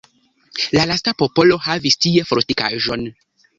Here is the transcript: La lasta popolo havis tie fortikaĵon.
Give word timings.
La 0.77 0.83
lasta 0.91 1.13
popolo 1.19 1.59
havis 1.67 1.99
tie 2.07 2.25
fortikaĵon. 2.33 3.09